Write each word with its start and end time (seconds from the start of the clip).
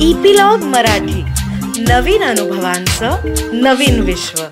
Epilogue 0.00 0.58
Marathi. 0.58 1.22
नवीन 1.82 2.22
अनुभवांचं 2.22 3.16
नवीन 3.52 4.00
विश्व. 4.00 4.42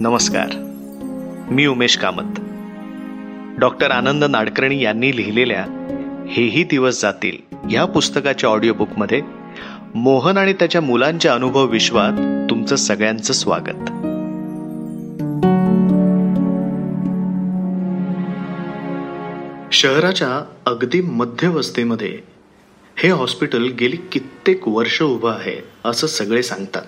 नमस्कार. 0.00 0.46
मी 1.50 1.66
उमेश 1.66 1.96
कामत. 1.96 2.40
डॉक्टर 3.58 3.90
आनंद 3.90 4.24
नाडकर्णी 4.24 4.82
यांनी 4.82 5.16
लिहिलेल्या 5.16 5.66
हेही 6.30 6.64
दिवस 6.64 7.02
जातील 7.02 7.56
या 7.72 7.84
पुस्तकाच्या 7.84 8.50
ऑडिओ 8.50 8.72
बुकमध्ये 8.72 9.39
मोहन 9.94 10.36
आणि 10.36 10.52
त्याच्या 10.52 10.80
मुलांच्या 10.80 11.34
अनुभव 11.34 11.66
विश्वात 11.66 12.12
तुमचं 12.50 12.76
सगळ्यांचं 12.76 13.32
स्वागत. 13.32 13.90
शहराच्या 19.72 20.54
अगदी 20.66 21.00
मध्यवस्तीमध्ये 21.00 22.18
हे 22.96 23.08
हॉस्पिटल 23.08 23.68
गेली 23.68 23.96
कित्येक 23.96 24.68
वर्ष 24.68 25.02
उभं 25.02 25.30
आहे 25.30 25.62
असं 25.84 26.06
सगळे 26.06 26.42
सांगतात. 26.42 26.82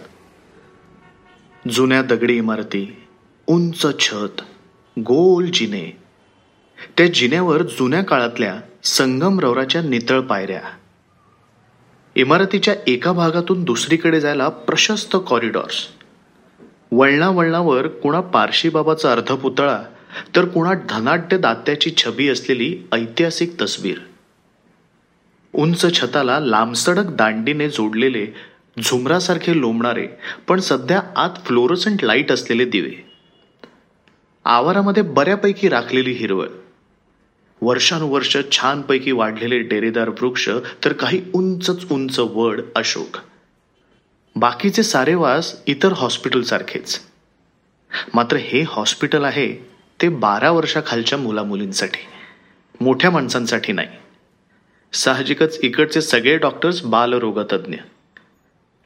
जुन्या 1.70 2.02
दगडी 2.02 2.36
इमारती 2.36 2.96
उंच 3.46 4.00
छत 4.00 4.40
गोल 4.98 5.46
जिने. 5.46 5.96
त्या 6.98 7.06
जिन्यावर 7.06 7.62
जुन्या 7.62 8.02
काळातल्या 8.02 8.60
संगमरवराच्या 8.84 9.82
नितळ 9.82 10.20
पायऱ्या. 10.20 10.60
इमारतीच्या 12.16 12.74
एका 12.86 13.12
भागातून 13.12 13.62
दुसरीकडे 13.64 14.20
जायला 14.20 14.48
प्रशस्त 14.48 15.16
कॉरिडॉर्स 15.26 15.86
वळणा 16.92 17.28
वळणावर 17.28 17.86
कुणा 17.86 18.20
पारशी 18.20 18.68
बाबाचा 18.68 19.12
अर्धपुतळा 19.12 19.82
तर 20.36 20.44
कुणा 20.44 20.72
धनाढ्य 20.90 21.38
दात्याची 21.38 21.90
छबी 21.96 22.28
असलेली 22.28 22.76
ऐतिहासिक 22.92 23.60
तस्वीर. 23.60 23.98
उंच 25.52 25.84
छताला 25.94 26.38
लांबसडक 26.40 27.04
दांडीने 27.06 27.68
जोडलेले 27.68 28.26
झुमरासारखे 28.84 29.60
लोंबणारे 29.60 30.06
पण 30.48 30.60
सध्या 30.60 31.00
आत 31.16 31.30
फ्लोरोसंट 31.44 32.04
लाइट 32.04 32.32
असलेले 32.32 32.64
दिवे. 32.64 32.92
आवारामध्ये 34.44 35.02
बऱ्यापैकी 35.02 35.68
राखलेली 35.68 36.12
हिरवळ. 36.12 36.46
वर्षानुवर्ष 37.62 38.36
छानपैकी 38.52 39.12
वाढलेले 39.12 39.58
डेरेदार 39.62 40.08
वृक्ष 40.10 40.48
तर 40.84 40.92
काही 40.92 41.20
उंचच 41.34 41.84
उंच 41.92 42.18
वड 42.18 42.60
अशोक. 42.76 43.16
बाकीचे 44.36 44.82
सारे 44.82 45.14
वास 45.14 45.54
इतर 45.66 45.92
हॉस्पिटलसारखेच 45.96 46.98
मात्र 48.14 48.36
हे 48.36 48.62
हॉस्पिटल 48.68 49.24
आहे 49.24 49.46
ते 50.02 50.08
बारा 50.08 50.50
वर्षाखालच्या 50.50 51.18
मुलामुलींसाठी 51.18 52.04
मोठ्या 52.80 53.10
माणसांसाठी 53.10 53.72
नाही. 53.72 53.88
साहजिकच 54.92 55.58
इकडचे 55.62 56.00
सगळे 56.02 56.36
डॉक्टर्स 56.36 56.82
बालरोगतज्ञ 56.84 57.76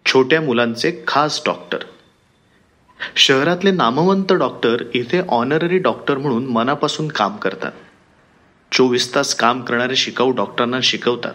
छोट्या 0.06 0.40
मुलांचे 0.40 0.92
खास 1.06 1.40
डॉक्टर 1.46 1.78
शहरातले 3.16 3.70
नामवंत 3.70 4.32
डॉक्टर 4.32 4.84
इथे 4.94 5.22
ऑनररी 5.28 5.78
डॉक्टर 5.78 6.18
म्हणून 6.18 6.46
मनापासून 6.46 7.08
काम 7.08 7.36
करतात. 7.36 7.72
चोवीस 8.72 9.14
तास 9.14 9.34
काम 9.34 9.62
करणारे 9.62 9.96
शिकाऊ 9.96 10.30
डॉक्टरांना 10.30 10.78
शिकवतात. 10.82 11.34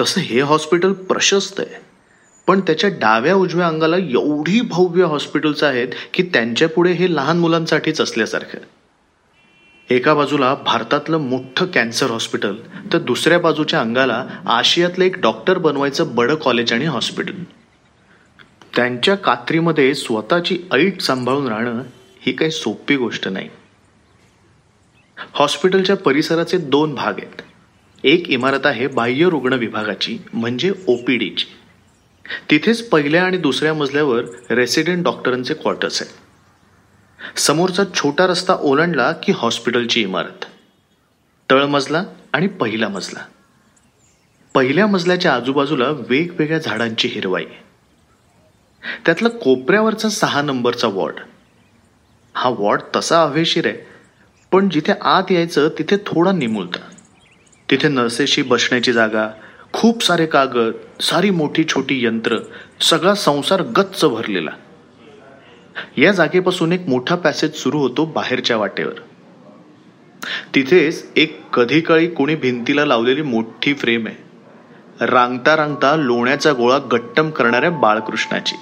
तसं 0.00 0.20
हे 0.20 0.40
हॉस्पिटल 0.40 0.92
प्रशस्त 0.92 1.60
आहे. 1.60 1.80
पण 2.46 2.60
त्याच्या 2.60 2.90
डाव्या 2.90 3.34
उजव्या 3.34 3.66
अंगाला 3.66 3.96
एवढी 3.96 4.60
भव्य 4.60 5.04
हॉस्पिटल्स 5.04 5.62
आहेत 5.62 5.88
की 6.14 6.22
त्यांच्यापुढे 6.22 6.92
हे 6.92 7.14
लहान 7.14 7.38
मुलांसाठीच 7.38 8.00
असल्यासारखं 8.00 8.58
एका 9.90 10.14
बाजूला 10.14 10.54
भारतातलं 10.54 11.18
मोठं 11.18 11.66
कॅन्सर 11.66 12.10
हॉस्पिटल 12.10 12.54
तर 12.92 12.98
दुसऱ्या 12.98 13.38
बाजूच्या 13.38 13.80
अंगाला 13.80 14.26
आशियातलं 14.46 15.04
एक 15.04 15.18
डॉक्टर 15.18 15.58
बनवायचं 15.58 16.14
बडं 16.14 16.34
कॉलेज 16.34 16.72
आणि 16.72 16.84
हॉस्पिटल. 16.84 17.32
त्यांच्या 18.76 19.14
कात्रीमध्ये 19.14 19.94
स्वतःची 19.94 20.58
ऐट 20.72 21.00
सांभाळून 21.00 21.48
राहणं 21.48 21.82
ही 22.20 22.32
काही 22.32 22.50
सोपी 22.50 22.96
गोष्ट 22.96 23.28
नाही. 23.28 23.48
हॉस्पिटलच्या 25.34 25.96
परिसराचे 25.96 26.58
दोन 26.58 26.94
भाग 26.94 27.14
आहेत. 27.18 27.42
एक 28.04 28.28
इमारत 28.28 28.66
आहे 28.66 28.86
बाह्य 28.86 29.28
रुग्ण 29.28 29.52
विभागाची 29.52 30.18
म्हणजे 30.32 30.72
ओपीडीची. 30.86 31.46
तिथेच 32.50 32.88
पहिल्या 32.88 33.24
आणि 33.24 33.36
दुसऱ्या 33.36 33.74
मजल्यावर 33.74 34.24
रेसिडेंट 34.50 35.04
डॉक्टरांचे 35.04 35.54
क्वार्टर्स 35.54 36.02
आहे 36.02 36.10
समोरचा 37.36 37.82
छोटा 37.94 38.26
रस्ता 38.26 38.54
ओलांडला 38.54 39.12
की 39.12 39.32
हॉस्पिटलची 39.36 40.02
इमारत. 40.02 40.44
तळमजला 41.50 42.04
आणि 42.32 42.46
पहिला 42.46 42.88
मजला. 42.88 43.24
पहिल्या 44.54 44.86
मजल्याच्या 44.86 45.34
आजूबाजूला 45.34 45.88
वेगवेगळ्या 46.08 46.58
झाडांची 46.58 47.08
हिरवाई. 47.08 47.44
त्यातला 49.06 49.28
कोपऱ्यावरचा 49.28 50.08
सहा 50.08 50.42
नंबरचा 50.42 50.88
वॉर्ड. 50.88 51.14
हा 52.34 52.50
वॉर्ड 52.50 52.80
तसा 52.96 53.22
हवेशीर 53.22 53.66
आहे 53.66 53.92
पण 54.52 54.68
जिथे 54.68 54.92
आत 55.00 55.22
यायचं 55.30 55.68
तिथे 55.68 55.96
थोडा 56.06 56.32
निमुलता. 56.32 56.78
तिथे 57.70 57.88
नर्सेशी 57.88 58.42
बसण्याची 58.42 58.92
जागा 58.92 59.28
खूप 59.72 60.02
सारे 60.04 60.26
कागद 60.26 60.72
सारी 61.00 61.30
मोठी 61.30 61.64
छोटी 61.64 62.04
यंत्र 62.04 62.38
सगळा 62.80 63.14
संसार 63.14 63.62
गच्च 63.62 64.04
भरलेला. 64.04 64.50
या 65.96 66.12
जागेपासून 66.12 66.72
एक 66.72 66.88
मोठा 66.88 67.16
पॅसेज 67.16 67.54
सुरू 67.54 67.78
होतो 67.78 68.04
बाहेरच्या 68.04 68.56
वाटेवर. 68.56 68.92
तिथेच 70.54 71.06
एक 71.16 71.50
कधी 71.54 71.80
काळी 71.80 72.06
कोणी 72.06 72.34
भिंतीला 72.34 72.84
लावलेली 72.84 73.22
मोठी 73.22 73.74
फ्रेम 73.74 74.06
आहे. 74.06 74.16
रांगता 75.06 75.56
रांगता 75.56 75.96
लोण्याचा 75.96 76.52
गोळा 76.52 76.78
गट्टम 76.92 77.30
करणाऱ्या 77.30 77.70
बाळकृष्णाची. 77.70 78.56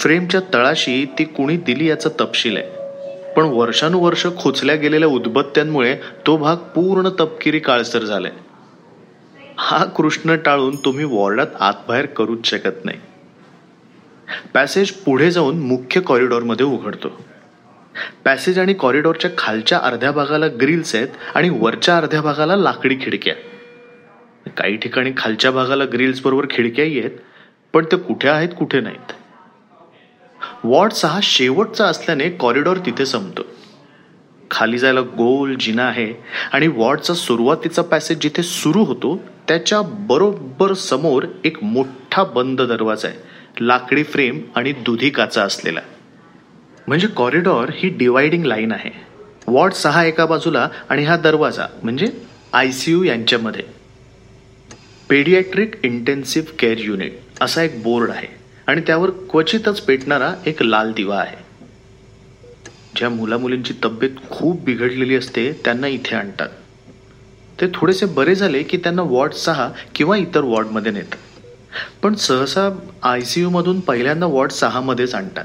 फ्रेमच्या 0.00 0.40
तळाशी 0.54 1.06
ती 1.18 1.24
कुणी 1.24 1.56
दिली 1.56 1.88
याचा 1.88 2.08
तपशील 2.20 2.56
आहे. 2.56 2.77
पण 3.38 3.44
वर्षानुवर्ष 3.44 4.26
खोचल्या 4.38 4.74
गेलेल्या 4.74 5.08
उद्बत्त्यांमुळे 5.08 5.94
तो 6.26 6.36
भाग 6.36 6.56
पूर्ण 6.56 7.08
तपकिरी 7.08 7.58
काळसर 7.58 8.04
झालाय. 8.04 8.30
हा 9.58 9.84
कृष्ण 9.84 10.36
टाळून 10.36 10.76
तुम्ही 10.76 11.04
वॉर्डात 11.04 11.46
आतबाहेर 11.60 12.06
करूच 12.06 12.46
शकत 12.46 12.84
नाही. 12.84 12.98
पॅसेज 14.54 14.90
पुढे 14.90 15.30
जाऊन 15.30 15.58
मुख्य 15.58 16.00
कॉरिडॉरमध्ये 16.00 16.66
उघडतो. 16.66 17.08
पॅसेज 18.24 18.58
आणि 18.58 18.74
कॉरिडॉरच्या 18.74 19.30
खालच्या 19.38 19.78
अर्ध्या 19.78 20.10
भागाला 20.12 20.46
ग्रिल्स 20.60 20.94
आहेत 20.94 21.08
आणि 21.34 21.48
वरच्या 21.48 21.96
अर्ध्या 21.96 22.22
भागाला 22.22 22.56
लाकडी 22.56 22.96
खिडक्या 23.00 23.34
काही 24.56 24.76
ठिकाणी 24.76 25.12
खालच्या 25.16 25.50
भागाला 25.50 25.84
ग्रिल्स 25.84 26.22
बरोबर 26.22 26.46
खिडक्याही 26.50 26.98
आहेत 26.98 27.18
पण 27.72 27.84
ते 27.84 27.96
कुठे 27.96 28.28
आहेत 28.28 28.48
कुठे 28.58 28.80
नाहीत. 28.80 29.12
वॉर्ड 30.64 30.92
सहा 30.92 31.20
शेवटचा 31.22 31.84
असल्याने 31.84 32.30
कॉरिडॉर 32.30 32.76
तिथे 32.76 33.06
संपतो. 33.06 33.42
खाली 34.50 34.78
जायला 34.78 35.00
गोल 35.00 35.54
जिना 35.60 35.82
आहे 35.82 36.14
आणि 36.52 36.66
वॉर्डचा 36.66 37.14
सुरुवातीचा 37.14 37.82
पॅसेज 37.82 38.18
जिथे 38.18 38.42
सुरू 38.42 38.84
होतो 38.84 39.20
त्याच्या 39.48 39.80
बरोबर 39.82 40.72
समोर 40.72 41.26
एक 41.44 41.64
मोठा 41.64 42.24
बंद 42.24 42.62
दरवाजा 42.62 43.08
आहे. 43.08 43.16
लाकडी 43.60 44.02
फ्रेम 44.02 44.40
आणि 44.54 44.72
दुधी 44.72 45.10
काचा 45.10 45.42
असलेला. 45.42 45.80
म्हणजे 46.86 47.06
कॉरिडॉर 47.06 47.70
ही 47.74 47.88
डिवायडिंग 47.88 48.44
लाईन 48.44 48.72
आहे. 48.72 48.90
वॉर्ड 49.46 49.72
सहा 49.72 50.04
एका 50.04 50.26
बाजूला 50.26 50.68
आणि 50.88 51.04
हा 51.04 51.16
दरवाजा 51.16 51.66
म्हणजे 51.82 52.06
आय 52.52 52.70
सी 52.70 52.92
यू 52.92 53.02
यांच्यामध्ये. 53.02 53.62
पेडियाट्रिक 55.08 55.84
इंटेन्सिव्ह 55.84 56.52
केअर 56.58 56.76
युनिट 56.78 57.18
असा 57.40 57.62
एक 57.62 57.82
बोर्ड 57.82 58.10
आहे. 58.10 58.37
आणि 58.68 58.80
त्यावर 58.80 59.10
क्वचितच 59.10 59.80
पेटणारा 59.80 60.34
एक 60.46 60.62
लाल 60.62 60.92
दिवा 60.92 61.18
आहे. 61.18 61.36
ज्या 62.96 63.08
मुलामुलींची 63.08 63.74
तब्येत 63.84 64.10
खूप 64.30 64.64
बिघडलेली 64.64 65.16
असते 65.16 65.52
त्यांना 65.64 65.86
इथे 65.86 66.16
आणतात. 66.16 66.48
ते 67.60 67.66
थोडेसे 67.74 68.06
बरे 68.06 68.34
झाले 68.34 68.62
की 68.62 68.76
त्यांना 68.76 69.02
वॉर्ड 69.02 69.32
सहा 69.32 69.70
किंवा 69.94 70.16
इतर 70.16 70.40
वॉर्डमध्ये 70.40 70.92
नेतात. 70.92 71.18
पण 72.02 72.14
सहसा 72.14 72.78
आय 73.02 73.20
सी 73.20 73.40
यूमधून 73.40 73.80
पहिल्यांदा 73.80 74.26
वॉर्ड 74.26 74.50
सहामध्येच 74.50 75.14
आणतात. 75.14 75.44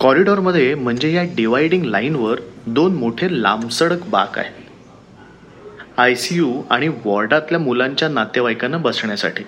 कॉरिडॉरमध्ये 0.00 0.74
म्हणजे 0.74 1.12
या 1.12 1.22
डिवायडिंग 1.22 1.84
लाईनवर 1.84 2.40
दोन 2.66 2.94
मोठे 2.94 3.42
लांबसडक 3.42 4.06
बाक 4.06 4.38
आहेत. 4.38 4.54
आय 5.98 6.14
सी 6.14 6.36
यू 6.36 6.62
आणि 6.70 6.88
वॉर्डातल्या 6.88 7.60
मुलांच्या 7.60 8.08
नातेवाईकांना 8.08 8.76
बसण्यासाठी. 8.76 9.44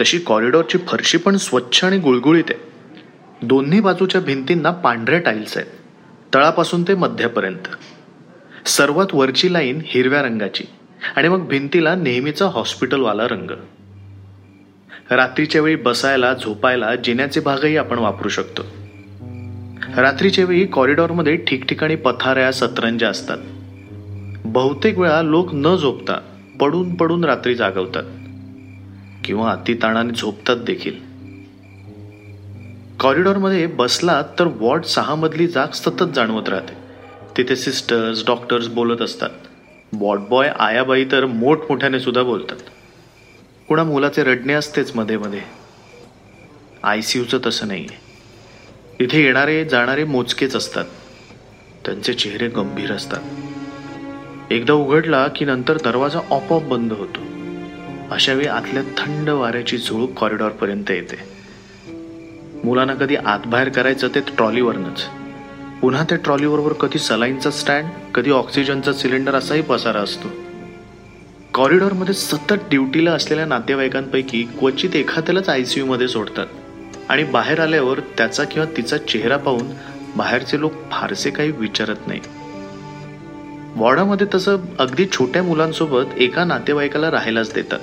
तशी 0.00 0.18
कॉरिडॉरची 0.18 0.78
फरशी 0.78 1.18
पण 1.18 1.36
स्वच्छ 1.36 1.84
आणि 1.84 1.98
गुळगुळीत 1.98 2.44
आहे. 2.50 2.60
दोन्ही 3.42 3.80
बाजूच्या 3.80 4.20
भिंतींना 4.20 4.70
पांढऱ्या 4.70 5.18
टाईल्स 5.18 5.56
आहेत. 5.56 5.68
तळापासून 6.34 6.82
ते 6.82 6.94
मध्यापर्यंत. 6.94 7.68
सर्वात 8.68 9.06
वरची 9.12 9.52
लाईन 9.52 9.80
हिरव्या 9.84 10.22
रंगाची 10.22 10.64
आणि 11.16 11.28
मग 11.28 11.48
भिंतीला 11.48 11.94
नेहमीचा 11.94 12.46
हॉस्पिटलवाला 12.46 13.28
रंग. 13.28 13.50
रात्रीच्या 15.10 15.62
वेळी 15.62 15.76
बसायला 15.76 16.34
झोपायला 16.34 16.94
जिन्याचे 16.94 17.40
भागही 17.40 17.76
आपण 17.76 17.98
वापरू 17.98 18.28
शकतो. 18.28 18.62
रात्रीच्या 19.96 20.44
वेळी 20.44 20.66
कॉरिडॉरमध्ये 20.66 21.36
ठिकठिकाणी 21.36 21.96
पथाऱ्या 21.96 22.52
सतरंजा 22.52 23.08
असतात. 23.08 23.38
बहुतेक 24.44 24.98
वेळा 24.98 25.22
लोक 25.22 25.48
न 25.52 25.76
झोपता 25.76 26.14
पडून 26.60 26.94
पडून 26.94 27.24
रात्री 27.24 27.54
जागवतात. 27.54 28.02
किंवा 29.24 29.52
अतिताणाने 29.52 30.12
झोपतात 30.12 30.56
देखील. 30.56 31.14
कॉरिडॉरमध्ये 33.00 33.66
बसलात 33.66 34.24
तर 34.38 34.46
वॉर्ड 34.46 34.84
सहा 34.84 35.14
मधली 35.14 35.46
जाग 35.46 35.68
सतत 35.68 36.04
जाणवत 36.14 36.48
राहते. 36.48 36.74
तिथे 37.36 37.56
सिस्टर्स 37.56 38.26
डॉक्टर्स 38.26 38.68
बोलत 38.68 39.02
असतात. 39.02 39.30
वॉर्ड 39.92 40.20
बॉय 40.20 40.48
आयाबाई 40.58 41.04
तर 41.04 41.26
मोठमोठ्याने 41.26 42.00
सुद्धा 42.00 42.22
बोलतात. 42.22 42.56
कुणा 43.68 43.84
मुलाचे 43.84 44.24
रडणे 44.24 44.52
असतेच 44.52 44.96
मध्ये 44.96 45.18
मध्ये. 45.18 45.40
आय 46.82 47.00
सी 47.00 47.18
यूचं 47.18 47.38
तसं 47.46 47.68
नाही 47.68 47.86
आहे 47.90 48.04
इथे 49.04 49.24
येणारे 49.24 49.64
जाणारे 49.64 50.04
मोजकेच 50.04 50.56
असतात. 50.56 50.84
त्यांचे 51.84 52.14
चेहरे 52.14 52.48
गंभीर 52.48 52.92
असतात. 52.92 53.20
एकदा 54.52 54.72
उघडला 54.72 55.26
की 55.28 55.44
नंतर 55.44 55.76
दरवाजा 55.76 56.18
ऑपऑप 56.18 56.62
बंद 56.62 56.92
होतो. 56.92 57.33
अशा 58.10 58.32
वेळी 58.32 58.48
आतल्या 58.48 58.82
थंड 58.98 59.28
वाऱ्याची 59.28 59.78
झुळूक 59.78 60.12
कॉरिडॉरपर्यंत 60.12 60.90
येते. 60.90 61.16
मुलांना 62.64 62.94
कधी 62.94 63.16
आतबाहेर 63.16 63.68
करायचं 63.68 64.08
ते 64.08 64.20
ट्रॉलीवरनंच. 64.20 65.04
पुन्हा 65.80 66.04
त्या 66.04 66.18
ट्रॉलीबरोबर 66.24 66.72
कधी 66.72 66.98
सलाईनचा 66.98 67.50
स्टँड 67.50 67.84
कधी 68.14 68.30
ऑक्सिजनचा 68.30 68.92
सिलेंडर 68.92 69.34
असाही 69.34 69.62
पसारा 69.62 70.00
असतो. 70.00 70.28
कॉरिडॉरमध्ये 71.54 72.14
सतत 72.14 72.52
ड्युटीला 72.52 73.12
असलेल्या 73.12 73.46
नातेवाईकांपैकी 73.46 74.42
क्वचित 74.42 74.96
एखाद्यालाच 74.96 75.48
आय 75.48 75.64
सी 75.64 75.80
यूमध्ये 75.80 76.08
सोडतात 76.08 76.46
आणि 77.08 77.24
बाहेर 77.24 77.60
आल्यावर 77.60 78.00
त्याचा 78.00 78.44
किंवा 78.44 78.76
तिचा 78.76 78.98
चेहरा 78.98 79.36
पाहून 79.36 79.66
बाहेरचे 80.16 80.60
लोक 80.60 80.72
फारसे 80.92 81.30
काही 81.30 81.50
विचारत 81.50 82.06
नाही. 82.06 82.20
वॉर्डामध्ये 83.76 84.26
तसं 84.34 84.56
अगदी 84.78 85.06
छोट्या 85.12 85.42
मुलांसोबत 85.42 86.18
एका 86.18 86.44
नातेवाईकाला 86.44 87.10
राहायलाच 87.10 87.52
देतात. 87.54 87.78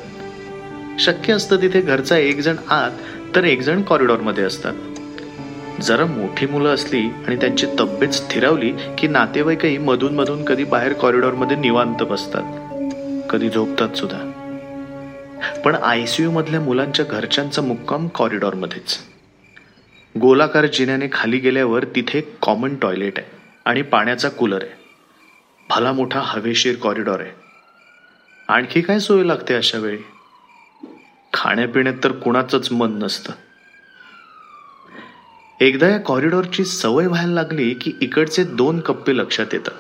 शक्य 1.02 1.34
असतं 1.34 1.56
तिथे 1.56 1.82
घरचा 1.82 2.18
एक 2.18 2.40
जण 2.40 2.56
आत 2.70 2.92
तर 3.36 3.44
एक 3.44 3.62
जण 3.62 3.82
कॉरिडॉरमध्ये 3.82 4.44
असतात. 4.44 4.74
जरा 5.82 6.06
मोठी 6.06 6.46
मुलं 6.46 6.74
असली 6.74 7.02
आणि 7.02 7.36
त्यांची 7.36 7.66
तब्येत 7.80 8.10
स्थिरावली 8.10 8.74
की 8.98 9.08
नातेवाईकही 9.08 9.78
मधून 9.78 10.16
मधून 10.16 10.46
कधी 10.46 10.64
बाहेर 10.64 10.94
कॉरिडॉरमध्ये 10.94 11.58
निवांत 11.58 12.04
बसतात. 12.04 12.44
कधी 13.30 13.50
झोपतात 13.50 13.90
सुद्धा. 13.90 14.32
पण 15.66 15.76
आयसीयू 15.76 16.32
मधल्या 16.32 16.62
मुलांच्या 16.62 17.06
घरच्यांचा 17.06 17.62
मुक्काम 17.62 18.08
कॉरिडॉरमध्येच. 18.08 18.98
गोलाकार 20.20 20.66
जिन्याने 20.66 21.08
खाली 21.12 21.38
गेल्यावर 21.38 21.84
तिथे 21.84 22.22
कॉमन 22.42 22.76
टॉयलेट 22.76 23.20
आहे 23.20 23.28
आणि 23.66 23.82
पाण्याचा 23.82 24.30
कूलर 24.30 24.60
आहे. 24.62 24.72
भला 25.70 25.92
मोठा 25.92 26.20
हवेशीर 26.24 26.76
कॉरिडॉर 26.76 27.20
आहे. 27.20 27.32
आणखी 28.48 28.82
काय 28.82 29.00
सोय 29.00 29.24
लागते 29.24 29.54
अशा 29.54 29.78
वेळी 29.78 29.98
खाण्यापिण्यात 31.34 31.96
तर 32.04 32.12
कुणाचंच 32.12 32.72
मन 32.72 32.92
नसतं. 32.92 33.34
एकदा 35.62 35.88
या 35.88 36.00
कॉरिडॉरची 36.00 36.66
सवय 36.66 37.08
व्हायला 37.08 37.34
लागली 37.34 37.74
की 37.74 37.94
इकडचे 38.02 38.44
दोन 38.44 38.80
कप्पे 38.80 39.18
लक्षात 39.18 39.46
येतात. 39.54 39.74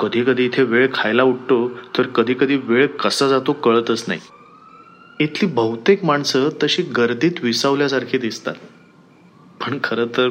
कधी 0.00 0.24
कधी 0.24 0.44
इथे 0.44 0.62
वेळ 0.62 0.88
खायला 0.94 1.22
उठतो 1.22 1.68
तर 1.98 2.02
कधी 2.02 2.34
कधी 2.34 2.56
वेळ 2.56 2.86
कसा 2.86 3.28
जातो 3.28 3.52
कळतच 3.52 4.04
नाही. 4.08 4.20
इथली 5.20 5.46
बहुतेक 5.46 6.04
माणसं 6.04 6.48
तशी 6.62 6.82
गर्दीत 6.82 7.32
विसावल्यासारखी 7.42 8.18
दिसतात. 8.18 8.54
पण 9.60 9.78
खरं 9.84 10.06
तर 10.06 10.30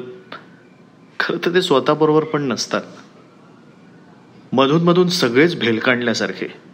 खरं 1.19 1.45
तर 1.45 1.53
ते 1.53 1.61
स्वतःबरोबर 1.61 2.23
पण 2.23 2.41
नसतात. 2.41 2.81
मधून 4.53 4.83
मधून 4.83 5.07
सगळेच 5.07 5.59
भेलकांडल्यासारखे. 5.59 6.70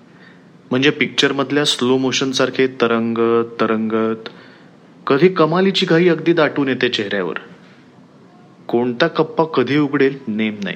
म्हणजे 0.72 0.90
पिक्चरमधल्या 0.90 1.66
स्लो 1.66 1.98
मोशनसारखे 1.98 2.68
तरंगत 2.68 3.62
तरंगत. 3.62 4.30
कधी 5.08 5.28
कमालीची 5.28 5.86
घाई 5.86 6.08
अगदी 6.08 6.34
दाटून 6.34 6.68
येते 6.68 6.90
चेहऱ्यावर. 6.90 7.36
कोणता 8.68 9.08
कप्पा 9.08 9.44
कधी 9.44 9.78
उघडेल 9.78 10.18
नेम 10.28 10.56
नाही. 10.64 10.76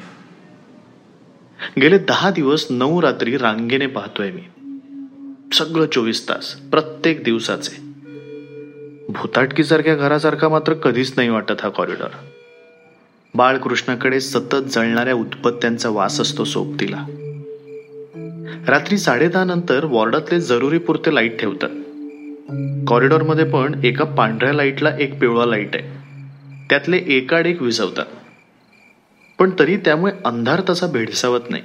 गेले 1.82 1.98
दहा 1.98 2.32
दिवस 2.32 2.68
नऊ 2.70 3.02
रात्री 3.02 3.38
रांगेने 3.38 3.88
पाहतोय 3.88 4.32
मी. 4.32 4.42
सगळं 5.54 5.86
चोवीस 5.92 6.30
तास 6.30 6.54
प्रत्येक 6.54 7.24
दिवसाचे. 7.24 7.92
भूताटकीसारख्या 9.10 9.96
घरासारखा 9.96 10.50
मात्र 10.50 10.74
कधीच 10.74 11.14
नाही 11.18 11.30
वाटत 11.30 11.62
हा 11.64 11.70
कॉरिडॉर 11.70 12.10
बाळकृष्णाकडे 13.36 14.20
सतत 14.20 14.56
जळणाऱ्या 14.56 15.14
उत्पत्त्यांचा 15.14 15.90
वास 15.90 16.20
असतो 16.20 16.44
सोबतीला. 16.44 17.06
रात्री 18.68 18.98
साडेदहा 18.98 19.44
नंतर 19.44 19.86
वॉर्डातले 19.86 20.42
जरुरी 20.42 20.77
पुरते 20.77 21.15
लाइट 21.15 21.39
ठेवतात. 21.39 21.69
कॉरिडॉरमध्ये 22.88 23.45
पण 23.45 23.81
एका 23.83 24.06
पांढऱ्या 24.06 24.53
लाईटला 24.53 24.89
एक 25.00 25.19
पिवळा 25.19 25.45
लाइट 25.45 25.75
आहे. 25.75 26.01
त्यातले 26.69 26.98
एकाड 26.98 27.48
एक 27.48 27.62
विझवतात. 27.62 28.06
पण 29.39 29.51
तरी 29.59 29.77
त्यामुळे 29.77 30.13
अंधार 30.25 30.62
तसा 30.69 30.88
भेडसावत 30.88 31.39
नाही. 31.50 31.63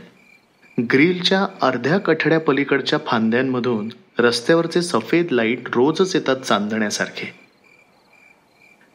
ग्रिलच्या 0.83 1.47
अर्ध्या 1.63 1.99
कठड्या 1.99 2.41
पलीकडच्या 2.41 2.99
फांद्यांमधून 3.07 3.89
रस्त्यावरचे 4.19 4.83
सफेद 4.83 5.27
लाइट 5.31 5.69
रोजच 5.75 6.17
येतात 6.17 6.37
चांदण्यासारखे. 6.37 7.33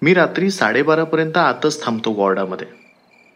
मी 0.02 0.14
रात्री 0.14 0.52
साडेबारापर्यंत 0.52 1.38
आतच 1.38 1.86
थांबतो 1.86 2.12
वॉर्डामध्ये. 2.12 2.68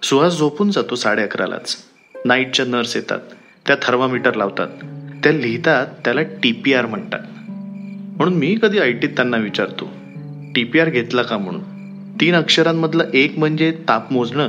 सुहास 0.03 0.37
झोपून 0.37 0.71
जातो 0.71 0.95
साडे 0.95 1.23
अकरालाच 1.23 1.77
नाईटच्या 2.25 2.65
नर्स 2.65 2.95
येतात. 2.95 3.19
त्या 3.67 3.75
थर्मामीटर 3.81 4.33
लावतात. 4.33 4.67
त्या 5.23 5.31
लिहितात 5.31 5.87
त्याला 6.05 6.21
टी 6.21 6.51
पी 6.51 6.73
आर 6.73 6.85
म्हणतात. 6.85 7.19
म्हणून 8.17 8.33
मी 8.33 8.57
कधी 8.61 8.79
आय 8.79 8.91
टीत 8.91 9.09
त्यांना 9.09 9.37
विचारतो 9.37 9.89
टी 10.55 10.63
पी 10.63 10.79
आर 10.79 10.89
घेतला 10.89 11.21
का 11.21 11.37
म्हणून? 11.37 11.61
तीन 12.21 12.35
अक्षरांमधलं 12.35 13.03
एक 13.13 13.39
म्हणजे 13.39 13.71
ताप 13.71 14.13
मोजणं 14.13 14.47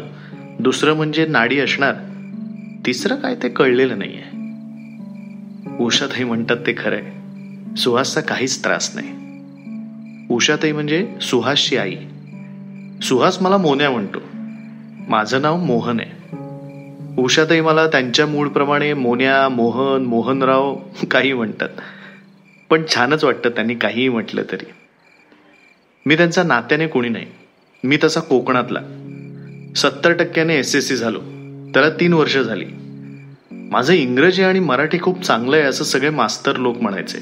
दुसरं 0.60 0.94
म्हणजे 0.94 1.26
नाडी 1.26 1.58
असणार 1.58 1.94
तिसरं 2.86 3.16
काय 3.16 3.34
ते 3.34 3.48
कळलेलं 3.48 3.98
नाही 3.98 4.14
आहे 4.14 4.36
उषाताई 5.84 6.24
म्हणतात 6.24 6.56
ते 6.66 6.74
खरंय 6.78 7.02
सुहासचा 7.76 8.20
काहीच 8.20 8.64
त्रास 8.64 8.96
नाही. 8.96 9.08
उषाताई 10.30 10.72
म्हणजे 10.72 11.08
सुहासची 11.22 11.76
आई. 11.76 11.96
सुहास 13.02 13.42
मला 13.42 13.56
मोन्या 13.56 13.90
म्हणतो. 13.90 14.18
माझं 15.08 15.42
नाव 15.42 15.56
मोहन 15.56 16.00
आहे. 16.00 16.15
उषाताई 17.18 17.60
मला 17.60 17.86
त्यांच्या 17.86 18.26
मूळप्रमाणे 18.26 18.94
मोन्या 18.94 19.48
मोहन 19.48 20.04
मोहनराव 20.04 20.76
काही 21.10 21.32
म्हणतात. 21.32 21.68
पण 22.70 22.82
छानच 22.94 23.24
वाटतं 23.24 23.50
त्यांनी 23.50 23.74
काहीही 23.74 24.08
म्हटलं 24.08 24.42
तरी. 24.52 24.64
मी 26.06 26.16
त्यांचा 26.16 26.42
नात्याने 26.42 26.86
कोणी 26.86 27.08
नाही. 27.08 27.26
मी 27.84 27.98
तसा 28.04 28.20
कोकणातला. 28.20 28.80
सत्तर 29.76 30.12
टक्क्याने 30.12 30.56
एस 30.56 30.76
एस 30.76 30.88
सी 30.88 30.96
झालो. 30.96 31.20
त्याला 31.74 31.90
तीन 31.90 32.12
वर्ष 32.12 32.36
झाली. 32.36 32.66
माझं 33.50 33.92
इंग्रजी 33.92 34.42
आणि 34.42 34.60
मराठी 34.60 34.98
खूप 35.00 35.22
चांगलं 35.22 35.56
आहे 35.56 35.64
असं 35.64 35.84
सगळे 35.84 36.10
मास्तर 36.10 36.56
लोक 36.56 36.76
म्हणायचे. 36.76 37.18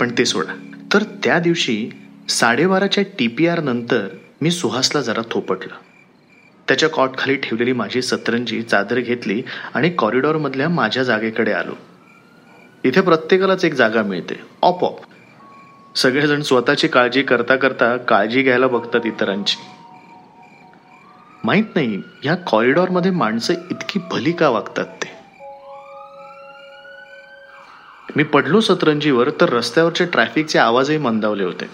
पण 0.00 0.12
ते 0.18 0.24
सोडा. 0.24 0.72
तर 0.92 1.02
त्या 1.02 1.38
दिवशी 1.38 1.90
साडेबाराच्या 2.28 3.04
टी 3.18 3.26
पी 3.26 3.46
आर 3.46 3.60
नंतर 3.60 4.08
मी 4.40 4.50
सुहासला 4.50 5.00
जरा 5.00 5.22
थोपटलं. 5.30 5.74
त्याच्या 6.70 6.88
कॉटखाली 6.88 7.36
ठेवलेली 7.36 7.72
माझी 7.72 8.02
सतरंजी 8.02 8.62
चादर 8.62 8.98
घेतली 8.98 9.42
आणि 9.74 9.90
कॉरिडॉरमधल्या 9.90 10.68
माझ्या 10.68 11.02
जागेकडे 11.02 11.52
आलो. 11.52 11.72
इथे 12.84 13.00
प्रत्येकालाच 13.00 13.64
एक 13.64 13.74
जागा 13.74 14.02
मिळते. 14.02 14.34
ऑप 14.62 14.84
ऑप 14.84 15.00
सगळेजण 15.96 16.42
स्वतःची 16.42 16.88
काळजी 16.88 17.22
करता 17.22 17.56
करता 17.56 17.96
काळजी 17.96 18.42
घ्यायला 18.42 18.66
बघतात 18.66 19.00
इतरांची. 19.04 19.56
माहीत 21.44 21.64
नाही 21.74 22.02
या 22.24 22.34
कॉरिडॉरमध्ये 22.34 23.10
माणसं 23.10 23.54
इतकी 23.70 24.00
भली 24.10 24.32
का 24.32 24.48
वागतात 24.48 24.86
ते? 24.86 25.10
मी 28.16 28.22
पडलो 28.22 28.60
सतरंजीवर 28.60 29.30
तर 29.30 29.48
रस्त्यावरचे 29.48 30.04
ट्रॅफिकचे 30.04 30.58
आवाजही 30.58 30.98
मंदावले 30.98 31.44
होते. 31.44 31.70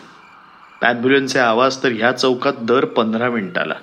ॲम्ब्युलन्सचे 0.83 1.39
आवाज 1.39 1.83
तर 1.83 1.89
ह्या 1.89 2.13
चौकात 2.13 2.53
दर 2.63 2.85
पंधरा 2.85 3.31
मिनिटाला. 3.31 3.75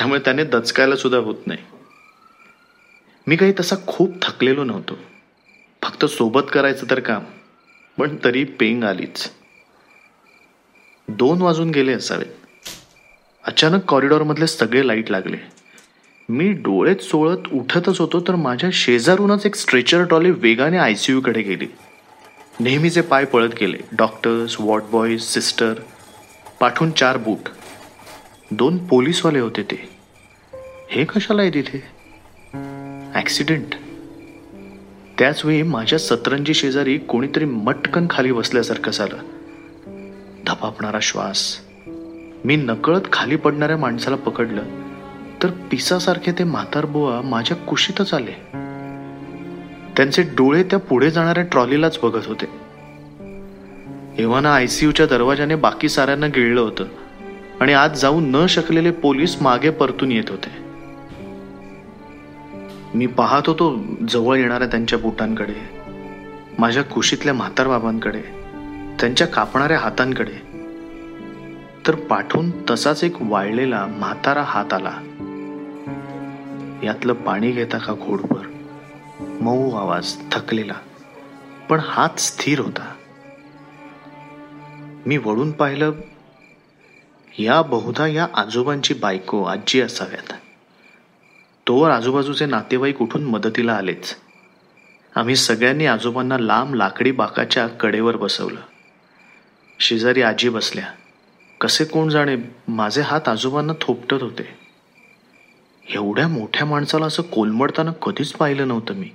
त्यामुळे 0.00 0.20
त्याने 0.20 0.44
दचकायला 0.44 0.96
सुद्धा 0.96 1.18
होत 1.18 1.34
नाही. 1.46 1.58
मी 3.26 3.36
काही 3.36 3.52
तसा 3.60 3.76
खूप 3.86 4.14
थकलेलो 4.22 4.64
नव्हतो. 4.64 4.98
फक्त 5.82 6.04
सोबत 6.04 6.40
करायचं 6.52 6.86
तर 6.90 7.00
काम 7.00 7.22
पण 7.98 8.16
तरी 8.24 8.44
पेंग 8.44 8.84
आलीच. 8.84 9.30
दोन 11.08 11.42
वाजून 11.42 11.70
गेले 11.70 11.92
असावेत. 11.92 12.26
अचानक 13.44 13.84
कॉरिडॉरमधले 13.84 14.46
सगळे 14.46 14.86
लाइट 14.86 15.10
लागले. 15.10 15.36
मी 16.28 16.52
डोळे 16.52 16.94
सोळत 16.94 17.52
उठतच 17.52 18.00
होतो 18.00 18.20
तर 18.20 18.34
माझ्या 18.34 18.70
शेजारूनच 18.72 19.46
एक 19.46 19.54
स्ट्रेचर 19.54 20.04
ट्रॉली 20.04 20.30
वेगाने 20.30 20.78
आय 20.78 20.94
सी 20.94 21.20
कडे 21.20 21.42
गेली. 21.42 21.66
नेहमीचे 22.60 23.00
पाय 23.00 23.24
पळत 23.24 23.50
गेले. 23.60 23.78
डॉक्टर्स 23.92 24.56
वॉर्ड 24.60 24.84
बॉयज 24.84 25.22
सिस्टर 25.22 25.74
पाठून 26.60 26.90
चार 26.90 27.16
बूट 27.16 27.48
दोन 28.52 28.86
पोलीसवाले 28.86 29.38
होते 29.38 29.62
ते. 29.62 29.88
हे 30.88 31.04
कशाला 31.04 31.42
आहे 31.42 31.50
तिथे 31.50 31.82
ॲक्सिडेंट 33.14 33.74
त्याचवेळी 35.18 35.62
माझ्या 35.62 35.98
सतरंजी 35.98 36.54
शेजारी 36.54 36.98
कोणीतरी 36.98 37.44
मटकन 37.44 38.06
खाली 38.10 38.32
बसल्यासारखं 38.32 38.90
झालं. 38.90 39.16
धपापणारा 40.46 40.98
श्वास. 41.02 41.58
मी 42.44 42.56
नकळत 42.56 43.00
खाली 43.12 43.36
पडणाऱ्या 43.36 43.76
माणसाला 43.76 44.16
पकडलं. 44.16 44.62
तर 45.42 45.50
पिसासारखे 45.50 46.32
ते 46.32 46.44
म्हातारबुवा 46.44 47.20
माझ्या 47.20 47.56
कुशीतच 47.56 48.14
आले. 48.14 48.32
त्यांचे 49.96 50.22
डोळे 50.22 50.62
त्या 50.62 50.78
पुढे 50.78 51.10
जाणाऱ्या 51.10 51.44
ट्रॉलीलाच 51.44 51.98
बघत 52.02 52.26
होते. 52.26 52.46
एव्हाना 54.22 54.54
आयसीयूच्या 54.54 55.06
दरवाजाने 55.06 55.54
बाकी 55.54 55.88
साऱ्यांना 55.88 56.26
गिळलं 56.26 56.60
होतं. 56.60 56.84
आणि 57.60 57.72
आज 57.72 58.00
जाऊ 58.00 58.20
न 58.20 58.46
शकलेले 58.46 58.90
पोलीस 58.90 59.42
मागे 59.42 59.70
परतून 59.70 60.12
येत 60.12 60.30
होते. 60.30 60.70
मी 62.94 63.06
पाहत 63.06 63.42
होतो 63.46 63.76
जवळ 64.08 64.36
येणाऱ्या 64.36 64.68
त्यांच्या 64.68 64.98
बुटांकडे 64.98 65.54
माझ्या 66.58 66.84
कुशीतल्या 66.84 67.34
म्हातार 67.34 67.68
बाबांकडे 67.68 68.22
त्यांच्या 69.00 69.26
कापणाऱ्या 69.26 69.78
हातांकडे. 69.78 70.50
तर 71.86 71.94
पाठून 71.94 72.50
तसाच 72.70 73.04
एक 73.04 73.14
वाळलेला 73.20 73.86
म्हातारा 73.86 74.42
हात 74.42 74.72
आला. 74.72 74.92
यातलं 76.82 77.12
पाणी 77.12 77.50
घेता 77.50 77.78
का 77.78 77.94
घोडभर? 77.94 78.46
मऊ 79.40 79.70
आवाज 79.70 80.16
थकलेला 80.32 80.74
पण 81.70 81.80
हात 81.82 82.20
स्थिर 82.20 82.60
होता. 82.60 82.94
मी 85.06 85.16
वळून 85.16 85.52
पाहिलं 85.52 85.92
या 87.42 87.62
बहुधा 87.62 88.06
या 88.06 88.26
आजोबांची 88.34 88.94
बायको 88.94 89.44
आजी 89.44 89.80
असाव्यात. 89.80 90.32
तोवर 91.68 91.90
आजूबाजूचे 91.90 92.46
नातेवाईक 92.46 93.02
उठून 93.02 93.24
मदतीला 93.24 93.72
आलेच. 93.72 94.16
आम्ही 95.16 95.36
सगळ्यांनी 95.36 95.86
आजोबांना 95.86 96.38
लांब 96.38 96.74
लाकडी 96.74 97.10
बाकाच्या 97.10 97.66
कडेवर 97.66 98.16
बसवलं. 98.16 98.60
शेजारी 99.80 100.22
आजी 100.22 100.48
बसल्या. 100.48 100.84
कसे 101.60 101.84
कोण 101.84 102.08
जाणे 102.08 102.36
माझे 102.68 103.00
हात 103.00 103.28
आजोबांना 103.28 103.72
थोपटत 103.80 104.22
होते. 104.22 104.48
एवढ्या 105.94 106.28
मोठ्या 106.28 106.66
माणसाला 106.66 107.06
असं 107.06 107.22
कोलमडताना 107.22 107.92
कधीच 107.92 108.32
पाहिलं 108.32 108.68
नव्हतं 108.68 108.94
मी. 108.94 109.10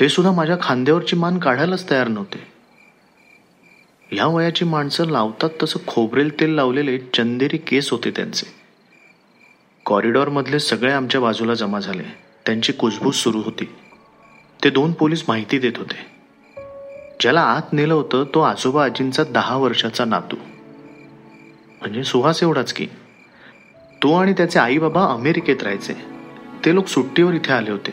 ते 0.00 0.08
सुद्धा 0.08 0.32
माझ्या 0.32 0.56
खांद्यावरची 0.62 1.16
मान 1.16 1.38
काढायलाच 1.38 1.90
तयार 1.90 2.08
नव्हते. 2.08 2.53
ह्या 4.14 4.26
वयाची 4.26 4.64
माणसं 4.64 5.06
लावतात 5.06 5.50
तसं 5.62 5.78
खोबरेल 5.86 6.40
तेल 6.40 6.50
लावलेले 6.50 6.98
चंदेरी 6.98 7.56
केस 7.56 7.90
होते 7.90 8.10
त्यांचे. 8.10 8.46
कॉरिडॉरमधले 9.86 10.58
सगळे 10.58 10.92
आमच्या 10.92 11.20
बाजूला 11.20 11.54
जमा 11.54 11.80
झाले. 11.80 12.02
त्यांची 12.46 12.72
कुजबूज 12.72 13.14
सुरू 13.14 13.40
होती. 13.40 13.64
ते 14.64 14.70
दोन 14.70 14.92
पोलीस 14.92 15.24
माहिती 15.28 15.58
देत 15.58 15.72
होते. 15.76 16.06
ज्याला 17.20 17.40
आत 17.40 17.72
नेलं 17.72 17.94
होतं 17.94 18.24
तो 18.34 18.40
आजोबा 18.40 18.84
आजींचा 18.84 19.24
दहा 19.24 19.56
वर्षाचा 19.56 20.04
नातू. 20.04 20.36
म्हणजे 21.80 22.04
सुहास 22.04 22.42
एवढाच 22.42 22.72
की. 22.72 22.86
तो 24.02 24.14
आणि 24.14 24.32
त्याचे 24.32 24.58
आई 24.58 24.78
बाबा 24.78 25.04
अमेरिकेत 25.04 25.62
राहायचे. 25.62 25.94
ते 26.64 26.74
लोक 26.74 26.86
सुट्टीवर 26.86 27.34
इथे 27.34 27.52
आले 27.52 27.70
होते. 27.70 27.90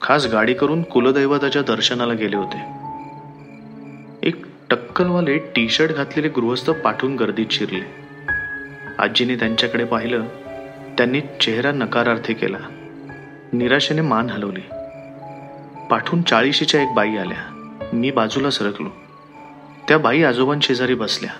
खास 0.00 0.26
गाडी 0.26 0.54
करून 0.54 0.82
कुलदैवताच्या 0.82 1.62
दर्शनाला 1.62 2.14
गेले 2.14 2.36
होते. 2.36 2.81
टक्कलवाले 4.72 5.38
टी 5.38 5.68
शर्ट 5.68 5.90
घातलेले 5.90 6.28
गृहस्थ 6.28 6.70
पाठवून 6.70 7.16
गर्दीत 7.16 7.46
शिरले. 7.50 7.80
आजीने 8.98 9.34
त्यांच्याकडे 9.34 9.84
पाहिलं 9.84 10.24
त्यांनी 10.98 11.20
चेहरा 11.20 11.72
नकारार्थी 11.72 12.34
केला. 12.34 12.56
निराशेने 13.52 14.00
मान 14.00 14.30
हलवली. 14.30 14.60
पाठून 15.90 16.22
चाळीशीच्या 16.22 16.82
एक 16.82 16.94
बाई 16.94 17.16
आल्या. 17.16 17.70
मी 17.92 18.10
बाजूला 18.10 18.50
सरकलो. 18.50 18.88
त्या 19.88 19.98
बाई 19.98 20.22
आजोबांशेजारी 20.22 20.94
बसल्या. 20.94 21.30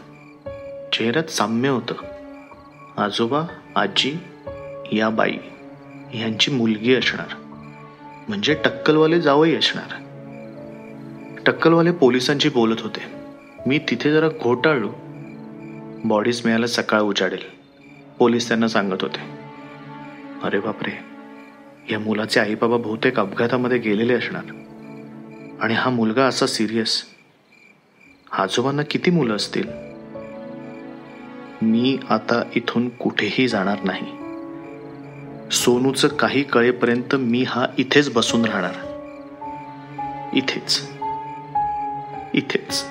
चेहऱ्यात 0.93 1.25
साम्य 1.25 1.69
होतं. 1.69 1.95
आजोबा 2.97 3.43
आजी 3.77 4.19
या 4.93 5.09
बाई 5.09 5.35
यांची 6.15 6.51
मुलगी 6.51 6.95
असणार. 6.95 7.35
म्हणजे 8.29 8.55
टक्कलवाले 8.65 9.21
जावई 9.21 9.55
असणार. 9.55 9.95
टक्कलवाले 11.47 11.91
पोलिसांशी 11.91 12.49
बोलत 12.49 12.77
होते. 12.81 13.22
मी 13.67 13.79
तिथे 13.79 14.13
जरा 14.13 14.29
घोटाळलो. 14.29 14.93
बॉडीज 16.05 16.41
मिळायला 16.45 16.67
सकाळ 16.67 17.01
उजाडेल. 17.01 17.43
पोलीस 18.19 18.49
त्यांना 18.49 18.69
सांगत 18.69 18.97
होते. 19.01 19.21
अरे 20.43 20.61
बापरे. 20.61 20.91
या 21.93 21.99
मुलाचे 21.99 22.41
आई 22.41 22.55
बाबा 22.55 22.77
बहुतेक 22.77 23.21
अपघातामध्ये 23.21 23.79
गेलेले 23.79 24.15
असणार. 24.15 24.45
आणि 25.61 25.75
हा 25.75 25.91
मुलगा 25.91 26.25
असा 26.25 26.47
सिरियस 26.47 27.03
आजोबांना 28.33 28.83
किती 28.83 29.11
मुलं 29.11 29.37
असतील? 29.37 29.69
मी 31.63 31.99
आता 32.11 32.43
इथून 32.55 32.89
कुठेही 32.89 33.49
जाणार 33.49 33.79
नाही. 33.85 34.07
सोनूचं 35.51 36.09
काही 36.09 36.43
कळेपर्यंत 36.43 37.15
मी 37.15 37.43
हा 37.43 37.67
इथेच 37.79 38.15
बसून 38.15 38.45
राहणार. 38.45 38.75
इथेच. 40.35 40.89
इथेच. 42.35 42.85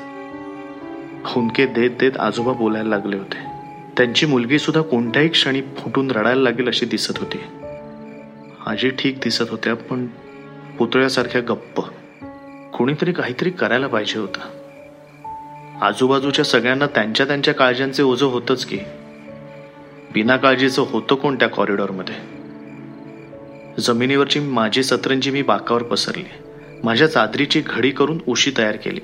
हुंके 1.26 1.66
देत 1.66 1.90
देत 2.00 2.12
आजोबा 2.20 2.54
बोलायला 2.54 2.90
लागले 2.90 3.18
होते. 3.18 3.38
त्यांची 3.98 4.26
मुलगी 4.26 4.60
सुद्धा 4.60 4.82
कोणत्याही 4.82 5.30
क्षणी 5.30 5.62
फुटून 5.62 6.12
रडायला 6.12 6.42
लागेल 6.42 6.68
अशी 6.68 6.86
दिसत 6.86 7.14
होती. 7.18 7.38
आजी 8.66 8.90
ठीक 8.90 9.18
दिसत 9.24 9.44
होत्या 9.50 9.76
पण 9.76 10.08
पुतळ्यासारख्या 10.78 11.42
गप्प. 11.42 11.82
कोणीतरी 12.78 13.12
काहीतरी 13.12 13.50
करायला 13.50 13.88
पाहिजे 13.88 14.20
होतं. 14.20 14.40
आजूबाजूच्या 15.82 16.46
सगळ्यांना 16.46 16.86
त्यांच्या 16.86 17.28
त्यांच्या 17.28 17.54
काळज्यांचे 17.54 18.04
ओझं 18.04 18.26
होतच 18.26 18.66
की. 18.66 18.78
बिना 20.14 20.38
काळजीचं 20.38 20.82
होतं 20.82 21.16
कोण 21.16 21.36
त्या 21.36 21.48
कॉरिडॉरमध्ये? 21.48 22.16
जमिनीवरची 23.82 24.40
माझी 24.40 24.84
सतरंजी 24.84 25.32
मी 25.32 25.42
बाकावर 25.42 25.84
पसरली. 25.84 26.24
माझ्या 26.84 27.08
चादरीची 27.08 27.62
घडी 27.66 27.92
करून 27.92 28.22
उशी 28.28 28.52
तयार 28.58 28.76
केली. 28.76 29.00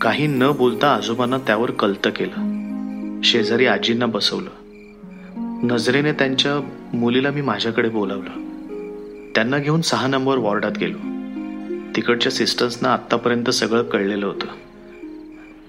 काही 0.00 0.26
न 0.26 0.44
बोलता 0.58 0.94
आजोबांना 0.94 1.38
त्यावर 1.38 1.70
कल्त 1.70 2.08
केलं. 2.16 3.20
शेजारी 3.24 3.66
आजींना 3.66 4.06
बसवलं. 4.06 4.50
नजरेने 5.62 6.12
त्यांच्या 6.12 6.70
मुलीला 6.96 7.30
मी 7.30 7.40
माझ्याकडे 7.40 7.88
बोलावलं. 7.88 8.30
त्यांना 9.34 9.58
घेऊन 9.58 9.80
सहा 9.80 10.06
नंबर 10.06 10.38
वॉर्डात 10.38 10.78
गेलो. 10.80 10.98
तिकडच्या 11.96 12.32
सिस्टर्सना 12.32 12.88
आत्तापर्यंत 12.88 13.50
सगळं 13.50 13.82
कळलेलं 13.82 14.26
होतं. 14.26 14.46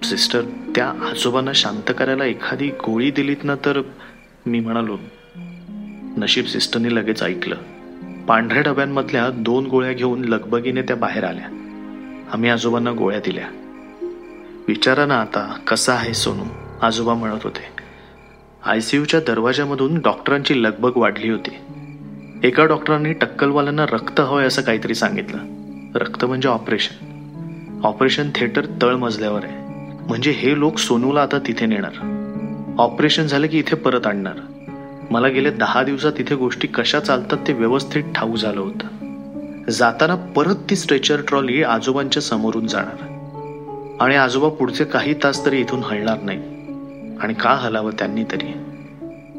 सिस्टर 0.04 0.42
त्या 0.74 0.88
आजोबांना 0.88 1.52
शांत 1.54 1.92
करायला 1.98 2.24
एखादी 2.24 2.68
गोळी 2.68 3.10
दिलीत 3.10 3.44
ना 3.44 3.54
तर 3.54 3.82
मी 4.46 4.60
म्हणालो 4.60 4.98
नशीब 6.16 6.44
सिस्टरने 6.44 6.94
लगेच 6.94 7.22
ऐकलं. 7.22 7.56
पांढऱ्या 8.26 8.62
डब्यांमधल्या 8.62 9.30
दोन 9.30 9.66
गोळ्या 9.66 9.92
घेऊन 9.92 10.24
लगबगीने 10.24 10.82
त्या 10.82 10.96
बाहेर 10.96 11.24
आल्या. 11.24 11.44
आम्ही 12.32 12.50
आजोबांना 12.50 12.92
गोळ्या 12.92 13.20
दिल्या. 13.20 13.46
विचारा 14.68 15.06
ना 15.06 15.20
आता 15.20 15.58
कसा 15.66 15.92
आहे 15.92 16.14
सोनू? 16.14 16.42
आजोबा 16.82 17.14
म्हणत 17.14 17.38
होते. 17.44 17.82
आय 18.66 18.80
सी 18.80 18.96
यूच्या 18.96 19.20
दरवाजामधून 19.20 19.98
डॉक्टरांची 19.98 20.62
लगबग 20.62 20.90
वाढली 20.96 21.30
होती. 21.30 21.56
एका 22.44 22.64
डॉक्टरांनी 22.64 23.12
टक्कलवाल्यांना 23.12 23.86
रक्त 23.86 24.20
हवंय 24.20 24.46
असं 24.46 24.62
काहीतरी 24.62 24.94
सांगितलं. 24.94 25.38
रक्त 25.94 26.24
म्हणजे 26.24 26.48
ऑपरेशन. 26.48 26.94
ऑपरेशन 27.84 28.30
थिएटर 28.34 28.64
तळ 28.82 28.94
मजल्यावर 28.94 29.44
आहे. 29.44 29.56
म्हणजे 30.06 30.30
हे 30.30 30.58
लोक 30.58 30.78
सोनूला 30.78 31.22
आता 31.22 31.38
तिथे 31.38 31.66
नेणार. 31.66 31.92
ऑपरेशन 32.78 33.26
झालं 33.26 33.46
की 33.46 33.58
इथे 33.58 33.76
परत 33.76 34.06
आणणार. 34.06 34.68
मला 35.10 35.28
गेले 35.28 35.50
दहा 35.50 35.82
दिवसात 35.82 36.12
इथे 36.18 36.34
गोष्टी 36.34 36.68
कशा 36.68 37.00
चालतात 37.00 37.38
ते 37.46 37.52
व्यवस्थित 37.52 38.04
ठाऊ 38.14 38.36
झालं 38.36 38.60
होतं. 38.60 38.86
जाताना 39.70 40.14
परत 40.14 40.56
ती 40.70 40.76
स्ट्रेचर 40.76 41.20
ट्रॉली 41.28 41.62
आजोबांच्या 41.62 42.22
समोरून 42.22 42.66
जाणार. 42.66 43.17
आणि 44.00 44.14
आजोबा 44.14 44.48
पुढचे 44.48 44.84
काही 44.84 45.14
तास 45.14 45.46
तरी 45.46 45.60
इथून 45.60 45.80
हलणार 45.84 46.22
नाही 46.22 46.38
आणि 47.20 47.34
का 47.34 47.50
हलावं 47.50 47.90
त्यांनी 47.98 48.24
तरी? 48.24 48.52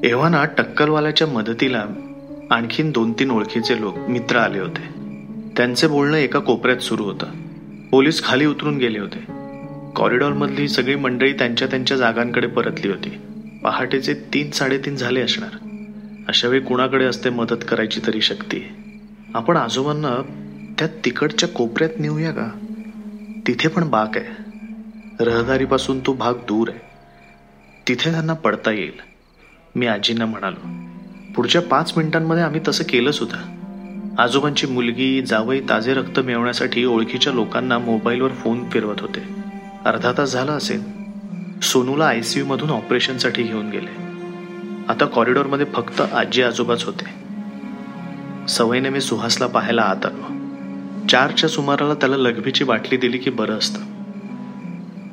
एव्हाना 0.07 0.45
टक्कलवाल्याच्या 0.45 1.27
मदतीला 1.27 1.85
आणखीन 2.49 2.91
दोन 2.91 3.11
तीन 3.11 3.31
ओळखीचे 3.31 3.81
लोक 3.81 3.97
मित्र 3.97 4.35
आले 4.35 4.59
होते. 4.59 4.99
त्यांचे 5.57 5.87
बोलणं 5.87 6.17
एका 6.17 6.39
कोपऱ्यात 6.39 6.77
सुरू 6.77 7.03
होतं. 7.03 7.25
पोलीस 7.91 8.23
खाली 8.23 8.45
उतरून 8.45 8.77
गेले 8.77 8.99
होते. 8.99 9.19
कॉरिडॉरमधली 9.95 10.67
सगळी 10.67 10.95
मंडळी 10.95 11.33
त्यांच्या 11.33 11.67
त्यांच्या 11.67 11.97
जागांकडे 11.97 12.47
परतली 12.47 12.91
होती. 12.91 13.09
पहाटेचे 13.63 14.13
तीन 14.13 14.51
साडेतीन 14.51 14.95
झाले 14.95 15.21
असणार. 15.21 15.69
अशावेळी 16.27 16.61
कुणाकडे 16.61 17.05
असते 17.05 17.29
मदत 17.29 17.63
करायची 17.67 17.99
तरी 18.07 18.21
शक्ती? 18.21 18.67
आपण 19.33 19.57
आजोबांना 19.57 20.21
त्या 20.79 20.87
तिकडच्या 20.87 21.49
कोपऱ्यात 21.49 21.99
नेऊया 21.99 22.31
का? 22.31 22.47
तिथे 23.47 23.67
पण 23.67 23.89
बाक 23.89 24.17
आहे. 24.17 24.48
रहदारीपासून 25.21 25.99
तो 25.99 26.13
भाग 26.13 26.33
दूर 26.33 26.69
आहे. 26.69 26.79
तिथे 27.87 28.11
त्यांना 28.11 28.33
पडता 28.33 28.71
येईल. 28.71 28.99
मी 29.75 29.87
आजींना 29.87 30.25
म्हणालो 30.25 30.67
पुढच्या 31.35 31.61
पाच 31.61 31.93
मिनिटांमध्ये 31.97 32.43
आम्ही 32.43 32.61
तसं 32.67 32.83
केलं 32.83 33.11
सुद्धा. 33.11 33.55
आजोबांची 34.17 34.67
मुलगी 34.67 35.21
जावई 35.21 35.59
ताजे 35.59 35.93
रक्त 35.93 36.19
मिळवण्यासाठी 36.19 36.85
ओळखीच्या 36.85 37.33
लोकांना 37.33 37.79
मोबाईलवर 37.79 38.31
फोन 38.31 38.69
फिरवत 38.69 39.01
होते. 39.01 39.19
अर्धा 39.85 40.11
तास 40.17 40.31
झाला 40.31 40.51
असेल. 40.51 40.83
सोनूला 41.61 42.05
आय 42.05 42.21
सी 42.21 42.39
यूमधून 42.39 42.69
ऑपरेशनसाठी 42.69 43.43
घेऊन 43.43 43.69
गेले. 43.69 43.91
आता 44.89 45.05
कॉरिडॉरमध्ये 45.05 45.65
फक्त 45.73 46.01
आजी 46.01 46.41
आजोबाच 46.41 46.83
होते. 46.83 47.05
सवयीने 48.47 48.89
मी 48.89 49.01
सुहासला 49.01 49.47
पाहायला 49.47 49.81
आत 49.81 50.05
आलो. 50.05 50.23
चारच्या 51.07 51.49
सुमाराला 51.49 51.93
त्याला 51.93 52.17
लघवीची 52.17 52.63
बाटली 52.63 52.97
दिली 52.97 53.17
की 53.17 53.29
बरं 53.29 53.57
असतं. 53.57 53.98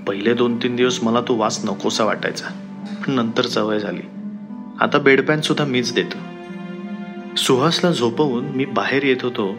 पहिले 0.06 0.34
दोन 0.34 0.56
तीन 0.56 0.76
दिवस 0.76 1.02
मला 1.02 1.20
तो 1.20 1.34
वास 1.34 1.64
नकोसा 1.64 2.04
वाटायचा. 2.04 2.46
पण 3.06 3.12
नंतर 3.12 3.46
सवय 3.46 3.78
झाली. 3.78 4.00
आता 4.80 4.98
बेडपॅन 4.98 5.40
सुद्धा 5.40 5.64
मीच 5.64 5.94
देतो. 5.94 6.18
सुहासला 7.36 7.90
झोपवून 7.90 8.44
मी 8.44 8.64
बाहेर 8.64 9.02
येत 9.02 9.16
होतो 9.22 9.54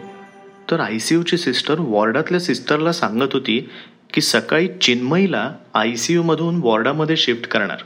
तर 0.70 0.80
आय 0.80 0.98
सी 0.98 1.14
यूची 1.14 1.36
सिस्टर 1.36 1.74
वॉर्डातल्या 1.78 2.40
सिस्टरला 2.40 2.92
सांगत 2.92 3.32
होती 3.32 3.70
की 4.14 4.20
सकाळी 4.20 4.68
चिन्मईला 4.80 5.52
आय 5.74 5.94
सी 5.94 6.14
यूमधून 6.14 6.60
वॉर्डामध्ये 6.62 7.16
शिफ्ट 7.16 7.46
करणार. 7.46 7.78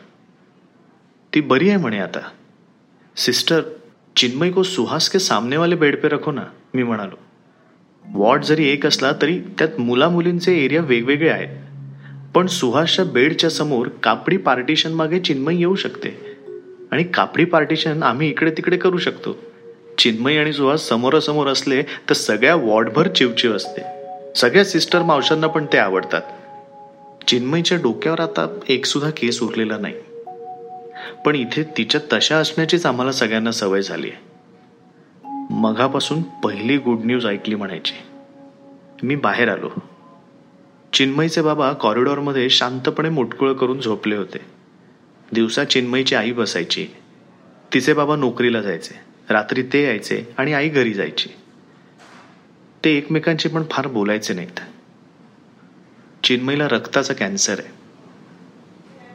ती 1.35 1.41
बरी 1.41 1.69
आहे 1.69 1.79
म्हणे 1.79 1.99
आता. 1.99 2.31
सिस्टर 3.17 3.61
चिन्मई 4.17 4.51
को 4.51 4.63
सुहास 4.63 5.09
के 5.09 5.19
सामने 5.19 5.57
वाले 5.57 5.75
बेड 5.75 6.03
पे 6.03 6.09
रखो 6.09 6.33
ना 6.33 6.43
मी 6.75 6.83
म्हणालो. 6.83 7.19
वॉर्ड 8.15 8.45
जरी 8.45 8.69
एक 8.69 8.87
असला 8.87 9.13
तरी 9.23 9.41
त्यात 9.59 9.81
मुला 9.81 10.09
मुलींचे 10.09 10.65
एरिया 10.65 10.81
वेगवेगळे 10.81 11.29
आहेत. 11.29 11.72
पण 12.35 12.47
सुहासच्या 12.47 13.05
बेडच्या 13.05 13.51
समोर 13.51 13.89
कापडी 13.89 14.37
पार्टिशन 14.37 14.93
मागे 14.93 15.21
चिन्मई 15.21 15.57
येऊ 15.57 15.75
शकते. 15.75 16.09
आणि 16.91 17.05
कापडी 17.05 17.45
पार्टिशन 17.45 18.03
आम्ही 18.03 18.29
इकडे 18.29 18.51
तिकडे 18.51 18.77
करू 18.77 18.99
शकतो. 18.99 19.37
चिन्मयी 19.99 20.39
आणि 20.39 20.53
सुहास 20.53 20.89
समोरासमोर 20.89 21.47
असले 21.47 21.83
तर 21.83 22.13
सगळ्या 22.13 22.55
वॉर्डभर 22.55 23.09
चिवचिव 23.09 23.57
असते. 23.57 23.81
सगळ्या 24.37 24.65
सिस्टर 24.65 25.03
मावशांना 25.03 25.47
पण 25.47 25.67
ते 25.73 25.79
आवडतात. 25.79 26.23
चिन्मईच्या 27.29 27.79
डोक्यावर 27.83 28.21
आता 28.21 28.59
एक 28.69 28.87
सुद्धा 28.87 29.11
केस 29.11 29.43
उरलेला 29.43 29.79
नाही. 29.79 29.95
पण 31.27 31.35
इथे 31.35 31.63
तिच्या 31.63 32.01
तशा 32.13 32.37
असण्याचीच 32.37 32.87
आम्हाला 32.87 33.13
सगळ्यांना 33.13 33.53
सवय 33.53 33.83
झाली 33.83 34.09
आहे. 34.09 34.33
मघापासून 35.51 36.23
पहिली 36.23 36.77
गुड 36.77 36.99
न्यूज 37.05 37.27
ऐकली 37.27 37.55
म्हणायची. 37.55 37.95
मी 39.03 39.17
बाहेर 39.17 39.49
आलो. 39.49 39.69
चिन्मईचे 40.93 41.43
बाबा 41.43 41.73
कॉरिडॉरमध्ये 41.73 42.51
शांतपणे 42.51 43.09
मुटकुळ 43.09 43.53
करून 43.53 43.81
झोपले 43.81 44.17
होते. 44.17 44.39
दिवसा 45.33 45.65
चिन्मईची 45.65 46.15
आई 46.15 46.33
बसायची. 46.33 46.87
तिचे 47.75 47.93
बाबा 47.93 48.17
नोकरीला 48.17 48.63
जायचे. 48.63 48.95
रात्री 49.31 49.63
ते 49.63 49.85
यायचे 49.85 50.23
आणि 50.39 50.53
आई 50.53 50.69
घरी 50.69 50.93
जायची. 50.93 51.29
ते 52.85 52.91
एकमेकांशी 52.91 53.49
पण 53.49 53.63
फार 53.71 53.87
बोलायचे 53.87 54.35
नाहीत. 54.35 54.61
चिन्मईला 56.25 56.69
रक्ताचा 56.69 57.15
कॅन्सर 57.15 57.55
आहे. 57.59 57.73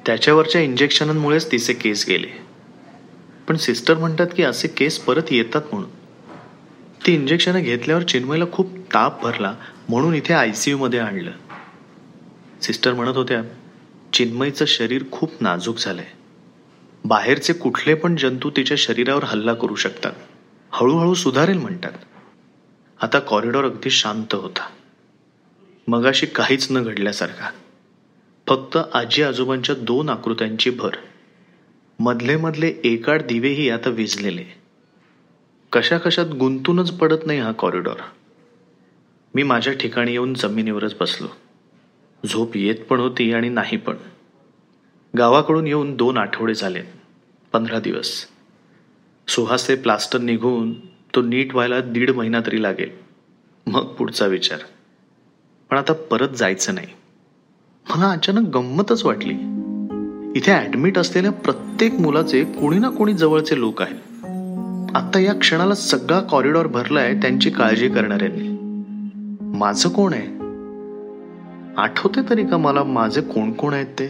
त्याच्यावरच्या 0.05 0.61
इंजेक्शनांमुळेच 0.61 1.51
तिचे 1.51 1.73
केस 1.73 2.05
गेले. 2.07 2.27
पण 3.47 3.55
सिस्टर 3.55 3.93
म्हणतात 3.93 4.27
की 4.35 4.43
असे 4.43 4.67
केस 4.67 4.99
परत 4.99 5.23
येतात 5.31 5.61
म्हणून. 5.71 5.89
ती 7.05 7.13
इंजेक्शनं 7.13 7.59
घेतल्यावर 7.59 8.03
चिन्मईला 8.03 8.45
खूप 8.51 8.77
ताप 8.77 9.23
भरला 9.23 9.55
म्हणून 9.89 10.15
इथे 10.15 10.33
आय 10.33 10.51
सी 10.51 10.71
यूमध्ये 10.71 10.99
आणलं. 10.99 11.31
सिस्टर 12.61 12.93
म्हणत 12.93 13.17
होत्या 13.17 13.43
चिन्मयचं 14.13 14.65
शरीर 14.65 15.03
खूप 15.11 15.31
नाजूक 15.41 15.77
झालंय. 15.77 16.05
बाहेरचे 17.05 17.53
कुठले 17.53 17.93
पण 17.93 18.15
जंतू 18.15 18.49
तिच्या 18.49 18.77
शरीरावर 18.77 19.23
हल्ला 19.23 19.53
करू 19.53 19.75
शकतात. 19.75 20.11
हळूहळू 20.71 21.13
सुधारेल 21.13 21.57
म्हणतात. 21.57 21.91
आता 23.01 23.19
कॉरिडॉर 23.19 23.65
अगदी 23.65 23.89
शांत 23.89 24.35
होता. 24.35 24.67
मगाशी 25.87 26.25
काहीच 26.25 26.71
न 26.71 26.83
घडल्यासारखा. 26.83 27.49
फक्त 28.47 28.77
आजी 28.93 29.23
आजोबांच्या 29.23 29.75
दोन 29.75 30.09
आकृत्यांची 30.09 30.69
भर. 30.69 30.89
मधले 31.99 32.35
मधले 32.35 32.73
एकाड 32.83 33.21
दिवेही 33.21 33.69
आता 33.69 33.89
विजलेले. 33.89 34.45
कशा 35.71 35.97
कशात 35.97 36.25
गुंतूनच 36.25 36.91
पडत 36.91 37.25
नाही 37.25 37.39
हा 37.39 37.51
कॉरिडॉर. 37.51 38.01
मी 39.33 39.43
माझ्या 39.43 39.73
ठिकाणी 39.73 40.11
येऊन 40.11 40.33
जमिनीवरच 40.33 40.95
बसलो. 40.99 41.27
झोप 42.25 42.57
येत 42.57 42.75
पण 42.89 42.99
होती 42.99 43.33
आणि 43.33 43.49
नाही 43.49 43.77
पण. 43.77 43.95
गावाकडून 45.17 45.67
येऊन 45.67 45.95
दोन 45.95 46.17
आठवडे 46.17 46.53
झाले. 46.53 46.81
पंधरा 47.53 47.79
दिवस. 47.79 48.25
सुहासे 49.27 49.75
प्लास्टर 49.75 50.19
निघून 50.19 50.73
तो 51.15 51.21
नीट 51.21 51.53
व्हायला 51.53 51.79
दीड 51.79 52.11
महिना 52.11 52.39
तरी 52.39 52.63
लागेल. 52.63 52.89
मग 53.67 53.85
पुढचा 53.85 54.25
विचार. 54.25 54.59
पण 55.69 55.77
आता 55.77 55.93
परत 55.93 56.29
जायचं 56.29 56.75
नाही. 56.75 56.87
मला 57.89 58.11
अचानक 58.11 58.49
गंमतच 58.49 59.05
वाटली. 59.05 59.33
इथे 60.35 60.51
ऍडमिट 60.51 60.97
असलेल्या 60.97 61.31
प्रत्येक 61.31 61.93
मुलाचे 61.93 62.43
कोणी 62.43 62.79
ना 62.79 62.89
कोणी 62.89 63.13
जवळचे 63.13 63.59
लोक 63.59 63.81
आहेत. 63.81 64.25
आता 64.95 65.19
या 65.19 65.33
क्षणाला 65.33 65.75
सगळा 65.75 66.19
कॉरिडॉर 66.19 66.67
भरलाय 66.67 67.13
त्यांची 67.13 67.49
काळजी 67.49 67.89
करणाऱ्यांनी. 67.89 68.57
माझं 69.57 69.89
कोण 69.89 70.13
आहे? 70.13 70.36
आठवते 71.77 72.29
तरी 72.29 72.43
का 72.43 72.57
मला 72.57 72.83
माझे 72.83 73.21
कोण 73.21 73.51
कोण 73.51 73.73
आहेत 73.73 73.85
ते? 73.85 74.05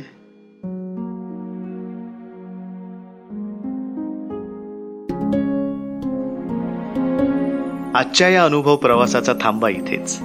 आजच्या 7.96 8.30
या 8.30 8.46
अनुभव 8.46 8.76
प्रवासाचा 8.76 9.34
थांबा 9.42 9.70
इथेच. 9.70 10.22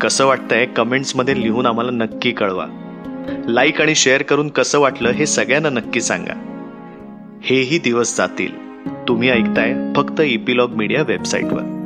कसं 0.00 0.26
वाटतंय 0.26 0.66
कमेंट्समध्ये 0.66 1.40
लिहून 1.42 1.66
आम्हाला 1.66 1.90
नक्की 1.90 2.32
कळवा. 2.32 2.66
लाईक 3.48 3.80
आणि 3.80 3.94
शेअर 3.94 4.22
करून 4.22 4.48
कसं 4.48 4.78
वाटलं 4.78 5.08
हे 5.08 5.26
सगळ्यांना 5.26 5.70
नक्की 5.70 6.00
सांगा. 6.00 6.32
हेही 7.42 7.78
दिवस 7.78 8.16
जातील. 8.16 8.82
तुम्ही 9.08 9.30
ऐकताय 9.30 9.74
फक्त 9.96 10.20
इपिलॉग 10.20 10.70
मीडिया 10.70 11.02
वेबसाईटवर. 11.02 11.81